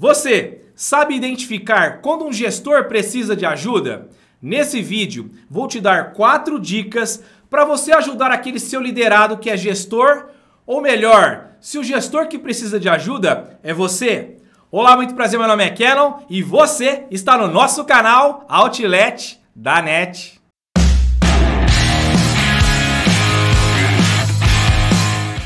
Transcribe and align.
Você 0.00 0.60
sabe 0.76 1.16
identificar 1.16 2.00
quando 2.00 2.24
um 2.24 2.32
gestor 2.32 2.84
precisa 2.84 3.34
de 3.34 3.44
ajuda? 3.44 4.08
Nesse 4.40 4.80
vídeo, 4.80 5.32
vou 5.50 5.66
te 5.66 5.80
dar 5.80 6.12
quatro 6.12 6.60
dicas 6.60 7.20
para 7.50 7.64
você 7.64 7.90
ajudar 7.90 8.30
aquele 8.30 8.60
seu 8.60 8.80
liderado 8.80 9.38
que 9.38 9.50
é 9.50 9.56
gestor, 9.56 10.28
ou 10.64 10.80
melhor, 10.80 11.48
se 11.60 11.78
o 11.78 11.82
gestor 11.82 12.28
que 12.28 12.38
precisa 12.38 12.78
de 12.78 12.88
ajuda 12.88 13.58
é 13.60 13.74
você. 13.74 14.36
Olá, 14.70 14.94
muito 14.94 15.16
prazer, 15.16 15.36
meu 15.36 15.48
nome 15.48 15.64
é 15.64 15.70
Kenon 15.70 16.20
e 16.30 16.44
você 16.44 17.02
está 17.10 17.36
no 17.36 17.48
nosso 17.48 17.84
canal 17.84 18.46
Outlet 18.48 19.40
da 19.52 19.82
NET. 19.82 20.40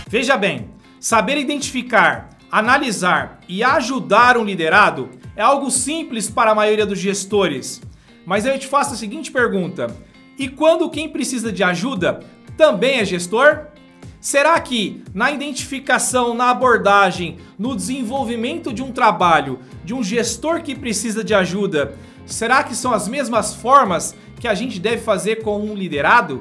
Veja 0.07 0.37
bem, 0.37 0.69
saber 1.01 1.39
identificar 1.39 2.32
analisar 2.53 3.41
e 3.49 3.65
ajudar 3.65 4.37
um 4.37 4.45
liderado 4.45 5.09
é 5.35 5.41
algo 5.41 5.71
simples 5.71 6.29
para 6.29 6.51
a 6.51 6.55
maioria 6.55 6.85
dos 6.85 6.99
gestores. 6.99 7.81
Mas 8.27 8.45
eu 8.45 8.59
te 8.59 8.67
faço 8.67 8.93
a 8.93 8.97
seguinte 8.97 9.33
pergunta: 9.33 9.97
e 10.39 10.51
quando 10.51 10.91
quem 10.91 11.09
precisa 11.09 11.51
de 11.51 11.65
ajuda 11.65 12.21
também 12.55 12.99
é 12.99 13.05
gestor? 13.07 13.69
Será 14.21 14.61
que 14.61 15.03
na 15.13 15.33
identificação, 15.33 16.33
na 16.33 16.51
abordagem, 16.51 17.39
no 17.59 17.75
desenvolvimento 17.75 18.73
de 18.73 18.81
um 18.81 18.93
trabalho 18.93 19.59
de 19.85 19.95
um 19.95 20.05
gestor 20.05 20.63
que 20.63 20.77
precisa 20.77 21.25
de 21.25 21.35
ajuda, 21.35 21.97
será 22.25 22.63
que 22.63 22.77
são 22.77 22.93
as 22.93 23.09
mesmas 23.09 23.53
formas 23.53 24.15
que 24.39 24.47
a 24.47 24.55
gente 24.55 24.79
deve 24.79 24.99
fazer 24.99 25.43
com 25.43 25.59
um 25.59 25.75
liderado? 25.75 26.41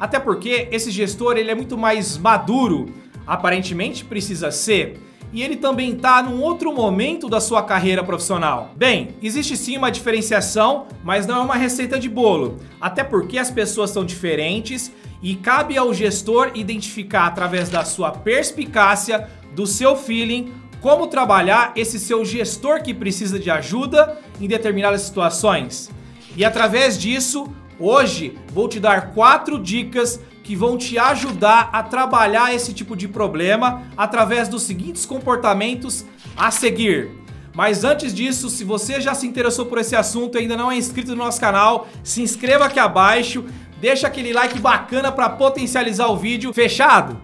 Até 0.00 0.18
porque 0.18 0.66
esse 0.72 0.90
gestor 0.90 1.36
ele 1.36 1.52
é 1.52 1.54
muito 1.54 1.78
mais 1.78 2.18
maduro, 2.18 2.86
aparentemente 3.24 4.04
precisa 4.04 4.50
ser 4.50 5.09
e 5.32 5.42
ele 5.42 5.56
também 5.56 5.92
está 5.92 6.22
num 6.22 6.40
outro 6.42 6.72
momento 6.72 7.28
da 7.28 7.40
sua 7.40 7.62
carreira 7.62 8.02
profissional? 8.02 8.72
Bem, 8.76 9.14
existe 9.22 9.56
sim 9.56 9.76
uma 9.76 9.90
diferenciação, 9.90 10.86
mas 11.04 11.26
não 11.26 11.36
é 11.36 11.40
uma 11.40 11.56
receita 11.56 11.98
de 11.98 12.08
bolo, 12.08 12.58
até 12.80 13.04
porque 13.04 13.38
as 13.38 13.50
pessoas 13.50 13.90
são 13.90 14.04
diferentes 14.04 14.92
e 15.22 15.34
cabe 15.36 15.76
ao 15.76 15.92
gestor 15.92 16.50
identificar 16.54 17.26
através 17.26 17.68
da 17.68 17.84
sua 17.84 18.10
perspicácia, 18.10 19.28
do 19.54 19.66
seu 19.66 19.94
feeling, 19.96 20.52
como 20.80 21.06
trabalhar 21.06 21.72
esse 21.76 21.98
seu 21.98 22.24
gestor 22.24 22.82
que 22.82 22.94
precisa 22.94 23.38
de 23.38 23.50
ajuda 23.50 24.18
em 24.40 24.48
determinadas 24.48 25.02
situações. 25.02 25.90
E 26.36 26.44
através 26.44 26.98
disso, 26.98 27.46
hoje 27.78 28.38
vou 28.52 28.68
te 28.68 28.80
dar 28.80 29.12
quatro 29.12 29.58
dicas 29.58 30.20
que 30.42 30.56
vão 30.56 30.76
te 30.76 30.98
ajudar 30.98 31.70
a 31.72 31.82
trabalhar 31.82 32.54
esse 32.54 32.72
tipo 32.72 32.96
de 32.96 33.06
problema 33.06 33.82
através 33.96 34.48
dos 34.48 34.62
seguintes 34.62 35.06
comportamentos 35.06 36.04
a 36.36 36.50
seguir. 36.50 37.10
Mas 37.54 37.84
antes 37.84 38.14
disso, 38.14 38.48
se 38.48 38.64
você 38.64 39.00
já 39.00 39.14
se 39.14 39.26
interessou 39.26 39.66
por 39.66 39.78
esse 39.78 39.96
assunto 39.96 40.36
e 40.36 40.42
ainda 40.42 40.56
não 40.56 40.70
é 40.70 40.76
inscrito 40.76 41.10
no 41.10 41.24
nosso 41.24 41.40
canal, 41.40 41.88
se 42.02 42.22
inscreva 42.22 42.66
aqui 42.66 42.78
abaixo, 42.78 43.44
deixa 43.80 44.06
aquele 44.06 44.32
like 44.32 44.58
bacana 44.60 45.10
para 45.10 45.28
potencializar 45.30 46.08
o 46.08 46.16
vídeo. 46.16 46.52
Fechado? 46.52 47.20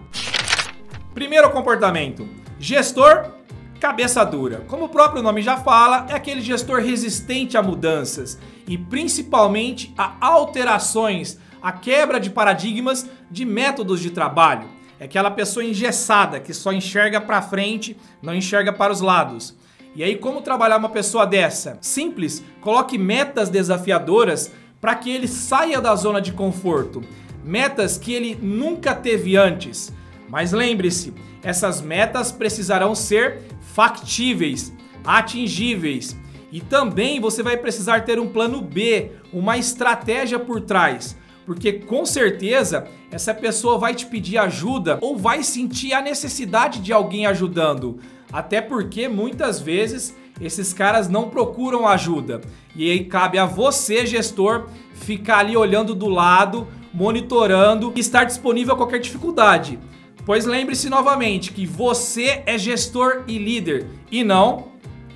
Primeiro 1.13 1.49
comportamento: 1.51 2.27
gestor 2.59 3.31
cabeça 3.79 4.23
dura. 4.25 4.65
Como 4.67 4.85
o 4.85 4.89
próprio 4.89 5.21
nome 5.21 5.41
já 5.41 5.57
fala, 5.57 6.05
é 6.09 6.13
aquele 6.13 6.41
gestor 6.41 6.81
resistente 6.81 7.57
a 7.57 7.63
mudanças 7.63 8.37
e 8.67 8.77
principalmente 8.77 9.93
a 9.97 10.15
alterações 10.19 11.39
a 11.67 11.71
quebra 11.73 12.17
de 12.17 12.29
paradigmas 12.29 13.09
de 13.29 13.43
métodos 13.43 13.99
de 13.99 14.09
trabalho. 14.09 14.69
É 14.97 15.03
aquela 15.03 15.29
pessoa 15.29 15.65
engessada 15.65 16.39
que 16.39 16.53
só 16.53 16.71
enxerga 16.71 17.19
para 17.19 17.41
frente, 17.41 17.97
não 18.21 18.33
enxerga 18.33 18.71
para 18.71 18.93
os 18.93 19.01
lados. 19.01 19.53
E 19.93 20.01
aí, 20.01 20.15
como 20.15 20.41
trabalhar 20.41 20.77
uma 20.77 20.87
pessoa 20.87 21.27
dessa? 21.27 21.77
Simples, 21.81 22.41
coloque 22.61 22.97
metas 22.97 23.49
desafiadoras 23.49 24.49
para 24.79 24.95
que 24.95 25.11
ele 25.11 25.27
saia 25.27 25.81
da 25.81 25.93
zona 25.93 26.21
de 26.21 26.31
conforto. 26.31 27.03
Metas 27.43 27.97
que 27.97 28.13
ele 28.13 28.39
nunca 28.41 28.95
teve 28.95 29.35
antes. 29.35 29.93
Mas 30.29 30.53
lembre-se, 30.53 31.13
essas 31.43 31.81
metas 31.81 32.31
precisarão 32.31 32.95
ser 32.95 33.41
factíveis, 33.59 34.71
atingíveis. 35.03 36.15
E 36.49 36.61
também 36.61 37.19
você 37.19 37.43
vai 37.43 37.57
precisar 37.57 38.05
ter 38.05 38.21
um 38.21 38.29
plano 38.29 38.61
B, 38.61 39.11
uma 39.33 39.57
estratégia 39.57 40.39
por 40.39 40.61
trás 40.61 41.17
porque 41.47 41.71
com 41.71 42.05
certeza 42.05 42.89
essa 43.09 43.33
pessoa 43.33 43.77
vai 43.77 43.95
te 43.95 44.05
pedir 44.05 44.37
ajuda 44.37 44.99
ou 44.99 45.15
vai 45.15 45.41
sentir 45.43 45.93
a 45.93 46.01
necessidade 46.01 46.81
de 46.81 46.91
alguém 46.91 47.25
ajudando. 47.25 47.99
Até 48.33 48.59
porque 48.59 49.07
muitas 49.07 49.57
vezes 49.57 50.13
esses 50.41 50.73
caras 50.73 51.07
não 51.07 51.29
procuram 51.29 51.87
ajuda. 51.87 52.41
E 52.75 52.91
aí 52.91 53.05
cabe 53.05 53.37
a 53.39 53.45
você, 53.45 54.05
gestor, 54.05 54.67
ficar 54.93 55.37
ali 55.37 55.55
olhando 55.55 55.95
do 55.95 56.09
lado, 56.09 56.67
monitorando 56.93 57.93
e 57.95 58.01
estar 58.01 58.25
disponível 58.25 58.73
a 58.73 58.77
qualquer 58.77 58.99
dificuldade. 58.99 59.79
Pois 60.25 60.45
lembre-se 60.45 60.89
novamente 60.89 61.53
que 61.53 61.65
você 61.65 62.43
é 62.45 62.57
gestor 62.57 63.23
e 63.25 63.37
líder 63.37 63.87
e 64.11 64.21
não 64.21 64.67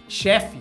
chefe. 0.08 0.58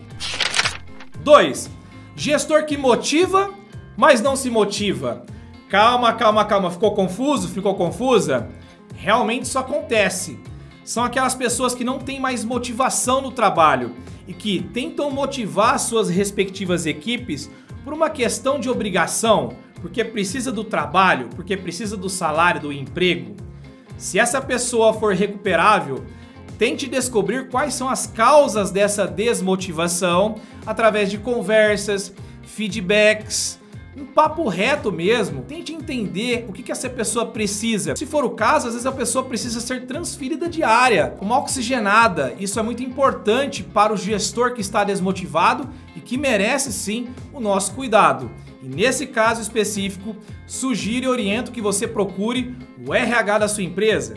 2. 1.22 1.70
Gestor 2.16 2.66
que 2.66 2.76
motiva, 2.76 3.54
mas 3.96 4.20
não 4.20 4.34
se 4.34 4.50
motiva. 4.50 5.29
Calma, 5.70 6.12
calma, 6.14 6.44
calma. 6.44 6.68
Ficou 6.68 6.92
confuso? 6.94 7.48
Ficou 7.48 7.76
confusa? 7.76 8.48
Realmente 8.96 9.44
isso 9.44 9.56
acontece. 9.56 10.40
São 10.84 11.04
aquelas 11.04 11.36
pessoas 11.36 11.76
que 11.76 11.84
não 11.84 12.00
têm 12.00 12.18
mais 12.18 12.44
motivação 12.44 13.20
no 13.20 13.30
trabalho 13.30 13.94
e 14.26 14.34
que 14.34 14.60
tentam 14.74 15.08
motivar 15.12 15.78
suas 15.78 16.10
respectivas 16.10 16.86
equipes 16.86 17.48
por 17.84 17.92
uma 17.92 18.10
questão 18.10 18.58
de 18.58 18.68
obrigação, 18.68 19.52
porque 19.80 20.04
precisa 20.04 20.50
do 20.50 20.64
trabalho, 20.64 21.28
porque 21.36 21.56
precisa 21.56 21.96
do 21.96 22.10
salário, 22.10 22.62
do 22.62 22.72
emprego. 22.72 23.36
Se 23.96 24.18
essa 24.18 24.40
pessoa 24.40 24.92
for 24.92 25.14
recuperável, 25.14 26.04
tente 26.58 26.88
descobrir 26.88 27.48
quais 27.48 27.74
são 27.74 27.88
as 27.88 28.08
causas 28.08 28.72
dessa 28.72 29.06
desmotivação 29.06 30.34
através 30.66 31.08
de 31.12 31.18
conversas, 31.18 32.12
feedbacks, 32.42 33.59
um 34.00 34.06
papo 34.06 34.48
reto 34.48 34.90
mesmo. 34.90 35.42
Tente 35.42 35.72
entender 35.72 36.46
o 36.48 36.52
que, 36.52 36.62
que 36.62 36.72
essa 36.72 36.88
pessoa 36.88 37.26
precisa. 37.26 37.94
Se 37.94 38.06
for 38.06 38.24
o 38.24 38.30
caso, 38.30 38.68
às 38.68 38.74
vezes 38.74 38.86
a 38.86 38.92
pessoa 38.92 39.24
precisa 39.24 39.60
ser 39.60 39.86
transferida 39.86 40.48
de 40.48 40.62
área, 40.62 41.14
uma 41.20 41.38
oxigenada. 41.38 42.34
Isso 42.38 42.58
é 42.58 42.62
muito 42.62 42.82
importante 42.82 43.62
para 43.62 43.92
o 43.92 43.96
gestor 43.96 44.54
que 44.54 44.60
está 44.60 44.84
desmotivado 44.84 45.68
e 45.94 46.00
que 46.00 46.16
merece 46.16 46.72
sim 46.72 47.08
o 47.32 47.40
nosso 47.40 47.74
cuidado. 47.74 48.30
E 48.62 48.68
nesse 48.68 49.06
caso 49.06 49.40
específico, 49.40 50.16
sugiro 50.46 51.06
e 51.06 51.08
oriento 51.08 51.52
que 51.52 51.60
você 51.60 51.86
procure 51.86 52.56
o 52.86 52.94
RH 52.94 53.38
da 53.38 53.48
sua 53.48 53.62
empresa. 53.62 54.16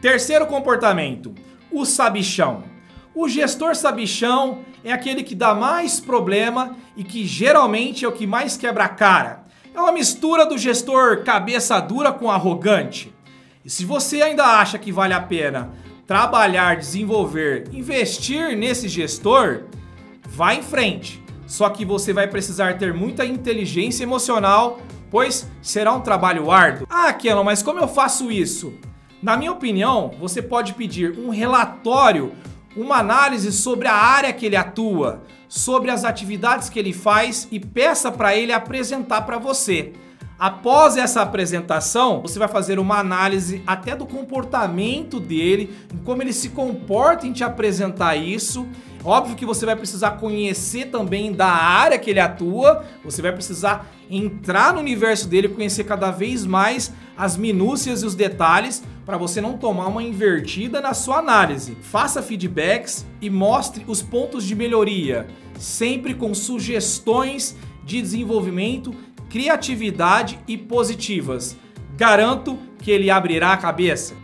Terceiro 0.00 0.46
comportamento, 0.46 1.32
o 1.70 1.84
sabichão. 1.84 2.71
O 3.14 3.28
gestor 3.28 3.76
sabichão 3.76 4.60
é 4.82 4.90
aquele 4.90 5.22
que 5.22 5.34
dá 5.34 5.54
mais 5.54 6.00
problema 6.00 6.76
e 6.96 7.04
que 7.04 7.26
geralmente 7.26 8.04
é 8.04 8.08
o 8.08 8.12
que 8.12 8.26
mais 8.26 8.56
quebra 8.56 8.84
a 8.84 8.88
cara. 8.88 9.44
É 9.74 9.78
uma 9.78 9.92
mistura 9.92 10.46
do 10.46 10.56
gestor 10.56 11.22
cabeça 11.22 11.78
dura 11.78 12.10
com 12.10 12.30
arrogante. 12.30 13.14
E 13.62 13.68
se 13.68 13.84
você 13.84 14.22
ainda 14.22 14.44
acha 14.44 14.78
que 14.78 14.90
vale 14.90 15.12
a 15.12 15.20
pena 15.20 15.70
trabalhar, 16.06 16.76
desenvolver, 16.76 17.68
investir 17.72 18.56
nesse 18.56 18.88
gestor, 18.88 19.64
vá 20.26 20.54
em 20.54 20.62
frente. 20.62 21.22
Só 21.46 21.68
que 21.68 21.84
você 21.84 22.14
vai 22.14 22.26
precisar 22.26 22.78
ter 22.78 22.94
muita 22.94 23.26
inteligência 23.26 24.04
emocional, 24.04 24.80
pois 25.10 25.50
será 25.60 25.92
um 25.92 26.00
trabalho 26.00 26.50
árduo. 26.50 26.86
Ah, 26.88 27.12
Kenon, 27.12 27.44
mas 27.44 27.62
como 27.62 27.78
eu 27.78 27.88
faço 27.88 28.32
isso? 28.32 28.72
Na 29.22 29.36
minha 29.36 29.52
opinião, 29.52 30.12
você 30.18 30.40
pode 30.40 30.72
pedir 30.72 31.18
um 31.18 31.28
relatório 31.28 32.32
uma 32.76 32.96
análise 32.96 33.52
sobre 33.52 33.88
a 33.88 33.94
área 33.94 34.32
que 34.32 34.46
ele 34.46 34.56
atua, 34.56 35.22
sobre 35.48 35.90
as 35.90 36.04
atividades 36.04 36.68
que 36.68 36.78
ele 36.78 36.92
faz 36.92 37.46
e 37.50 37.60
peça 37.60 38.10
para 38.10 38.36
ele 38.36 38.52
apresentar 38.52 39.22
para 39.22 39.38
você. 39.38 39.92
Após 40.38 40.96
essa 40.96 41.22
apresentação, 41.22 42.20
você 42.20 42.36
vai 42.36 42.48
fazer 42.48 42.80
uma 42.80 42.98
análise 42.98 43.62
até 43.64 43.94
do 43.94 44.04
comportamento 44.04 45.20
dele, 45.20 45.72
como 46.04 46.20
ele 46.20 46.32
se 46.32 46.48
comporta 46.48 47.28
em 47.28 47.32
te 47.32 47.44
apresentar 47.44 48.16
isso. 48.16 48.66
Óbvio 49.04 49.34
que 49.34 49.44
você 49.44 49.66
vai 49.66 49.74
precisar 49.74 50.12
conhecer 50.12 50.86
também 50.86 51.32
da 51.32 51.48
área 51.48 51.98
que 51.98 52.10
ele 52.10 52.20
atua, 52.20 52.84
você 53.04 53.20
vai 53.20 53.32
precisar 53.32 53.90
entrar 54.08 54.72
no 54.72 54.80
universo 54.80 55.26
dele, 55.28 55.48
conhecer 55.48 55.84
cada 55.84 56.10
vez 56.10 56.46
mais 56.46 56.92
as 57.16 57.36
minúcias 57.36 58.02
e 58.02 58.06
os 58.06 58.14
detalhes 58.14 58.82
para 59.04 59.16
você 59.16 59.40
não 59.40 59.58
tomar 59.58 59.88
uma 59.88 60.02
invertida 60.02 60.80
na 60.80 60.94
sua 60.94 61.18
análise. 61.18 61.76
Faça 61.82 62.22
feedbacks 62.22 63.04
e 63.20 63.28
mostre 63.28 63.84
os 63.88 64.00
pontos 64.00 64.44
de 64.44 64.54
melhoria, 64.54 65.26
sempre 65.58 66.14
com 66.14 66.32
sugestões 66.32 67.56
de 67.84 68.00
desenvolvimento, 68.00 68.94
criatividade 69.28 70.38
e 70.46 70.56
positivas. 70.56 71.56
Garanto 71.96 72.56
que 72.78 72.90
ele 72.90 73.10
abrirá 73.10 73.52
a 73.52 73.56
cabeça. 73.56 74.14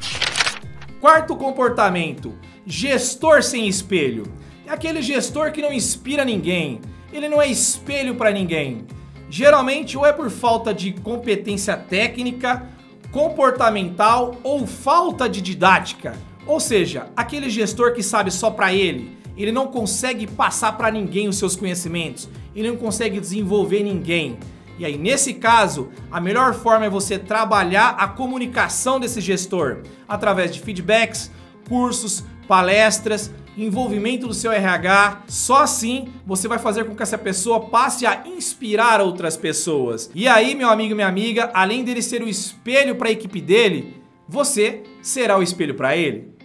Quarto 1.01 1.35
comportamento: 1.35 2.35
gestor 2.65 3.43
sem 3.43 3.67
espelho. 3.67 4.25
É 4.69 4.71
aquele 4.71 5.01
gestor 5.01 5.51
que 5.51 5.63
não 5.63 5.73
inspira 5.73 6.27
ninguém, 6.27 6.83
ele 7.11 7.27
não 7.27 7.41
é 7.41 7.47
espelho 7.47 8.15
para 8.17 8.31
ninguém. 8.31 8.85
Geralmente, 9.31 9.97
ou 9.97 10.05
é 10.05 10.13
por 10.13 10.29
falta 10.29 10.75
de 10.75 10.93
competência 10.93 11.75
técnica, 11.75 12.69
comportamental 13.11 14.37
ou 14.43 14.67
falta 14.67 15.27
de 15.27 15.41
didática. 15.41 16.15
Ou 16.47 16.61
seja, 16.61 17.07
aquele 17.17 17.49
gestor 17.49 17.95
que 17.95 18.03
sabe 18.03 18.31
só 18.31 18.51
para 18.51 18.71
ele, 18.71 19.17
ele 19.39 19.53
não 19.53 19.69
consegue 19.69 20.27
passar 20.27 20.73
para 20.73 20.91
ninguém 20.91 21.29
os 21.29 21.39
seus 21.39 21.57
conhecimentos, 21.57 22.29
ele 22.55 22.69
não 22.69 22.77
consegue 22.77 23.19
desenvolver 23.19 23.83
ninguém. 23.83 24.39
E 24.79 24.85
aí, 24.85 24.99
nesse 24.99 25.33
caso, 25.33 25.89
a 26.11 26.21
melhor 26.21 26.53
forma 26.53 26.85
é 26.85 26.91
você 26.91 27.19
trabalhar 27.19 27.97
a 27.99 28.07
comunicação 28.07 29.01
desse 29.01 29.23
gestor 29.23 29.79
através 30.07 30.53
de 30.53 30.61
feedbacks, 30.61 31.31
cursos, 31.67 32.23
palestras, 32.47 33.33
envolvimento 33.65 34.27
do 34.27 34.35
seu 34.35 34.53
RH. 34.53 35.23
Só 35.29 35.63
assim 35.63 36.09
você 36.27 36.47
vai 36.47 36.59
fazer 36.59 36.85
com 36.85 36.95
que 36.95 37.03
essa 37.03 37.19
pessoa 37.19 37.67
passe 37.67 38.07
a 38.07 38.23
inspirar 38.27 39.01
outras 39.01 39.37
pessoas. 39.37 40.11
E 40.15 40.29
aí, 40.29 40.55
meu 40.55 40.69
amigo 40.69 40.95
minha 40.95 41.09
amiga, 41.09 41.51
além 41.53 41.85
dele 41.85 42.03
ser 42.03 42.23
o 42.23 42.29
espelho 42.29 42.97
para 42.97 43.09
a 43.09 43.13
equipe 43.13 43.41
dele, 43.41 43.95
você 44.29 44.83
será 45.03 45.39
o 45.39 45.43
espelho 45.43 45.75
para 45.75 45.97
ele. 45.97 46.37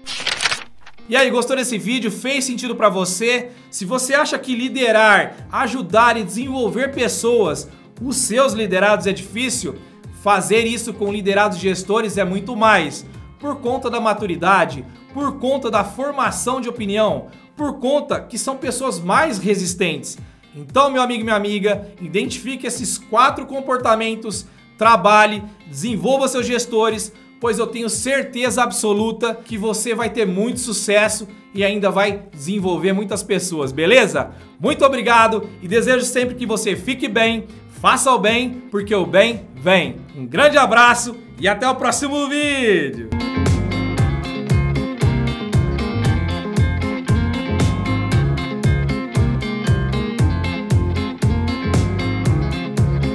E 1.08 1.16
aí, 1.16 1.30
gostou 1.30 1.56
desse 1.56 1.78
vídeo? 1.78 2.10
Fez 2.10 2.46
sentido 2.46 2.76
para 2.76 2.88
você? 2.90 3.50
Se 3.70 3.84
você 3.84 4.14
acha 4.14 4.40
que 4.40 4.56
liderar, 4.56 5.48
ajudar 5.52 6.16
e 6.18 6.24
desenvolver 6.24 6.94
pessoas 6.94 7.68
os 8.02 8.18
seus 8.18 8.54
liderados 8.54 9.08
é 9.08 9.14
difícil, 9.14 9.76
fazer 10.22 10.66
isso 10.66 10.94
com 10.94 11.12
liderados 11.12 11.58
gestores 11.58 12.18
é 12.18 12.24
muito 12.24 12.56
mais. 12.56 13.06
Por 13.40 13.58
conta 13.58 13.90
da 13.90 14.00
maturidade, 14.00 14.86
por 15.14 15.40
conta 15.40 15.70
da 15.70 15.84
formação 15.84 16.60
de 16.60 16.70
opinião, 16.70 17.28
por 17.56 17.80
conta 17.80 18.20
que 18.20 18.38
são 18.38 18.58
pessoas 18.58 19.00
mais 19.00 19.38
resistentes. 19.38 20.18
Então, 20.56 20.90
meu 20.90 21.02
amigo 21.02 21.22
e 21.22 21.24
minha 21.24 21.36
amiga, 21.36 21.88
identifique 22.02 22.68
esses 22.68 22.98
quatro 22.98 23.46
comportamentos, 23.46 24.46
trabalhe, 24.78 25.44
desenvolva 25.68 26.28
seus 26.28 26.46
gestores, 26.46 27.12
pois 27.40 27.60
eu 27.60 27.68
tenho 27.68 27.90
certeza 27.90 28.64
absoluta 28.64 29.36
que 29.36 29.58
você 29.58 29.94
vai 29.94 30.10
ter 30.10 30.26
muito 30.26 30.60
sucesso 30.60 31.28
e 31.54 31.64
ainda 31.64 31.92
vai 31.92 32.24
desenvolver 32.34 32.94
muitas 32.94 33.22
pessoas, 33.22 33.72
beleza? 33.72 34.32
Muito 34.60 34.84
obrigado 34.84 35.50
e 35.62 35.68
desejo 35.68 36.06
sempre 36.06 36.36
que 36.36 36.46
você 36.46 36.76
fique 36.76 37.08
bem, 37.08 37.48
Faça 37.84 38.14
o 38.14 38.18
bem, 38.18 38.64
porque 38.72 38.96
o 38.96 39.06
bem 39.06 39.42
vem. 39.56 39.98
Um 40.16 40.26
grande 40.26 40.58
abraço 40.58 41.18
e 41.38 41.50
até 41.50 41.68
o 41.68 41.76
próximo 41.76 42.30
vídeo! 42.30 43.13